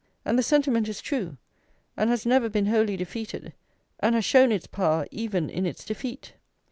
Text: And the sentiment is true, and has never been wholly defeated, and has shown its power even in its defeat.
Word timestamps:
And 0.25 0.35
the 0.35 0.41
sentiment 0.41 0.87
is 0.87 0.99
true, 0.99 1.37
and 1.95 2.09
has 2.09 2.25
never 2.25 2.49
been 2.49 2.65
wholly 2.65 2.97
defeated, 2.97 3.53
and 3.99 4.15
has 4.15 4.25
shown 4.25 4.51
its 4.51 4.65
power 4.65 5.05
even 5.11 5.47
in 5.47 5.67
its 5.67 5.85
defeat. 5.85 6.33